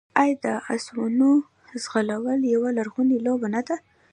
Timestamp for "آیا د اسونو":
0.21-1.29